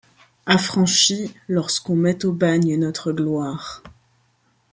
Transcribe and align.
Affranchis, 0.47 1.31
lorsqu'on 1.47 1.95
met 1.95 2.25
au 2.25 2.33
bagne 2.33 2.75
notre 2.75 3.11
gloire 3.11 3.83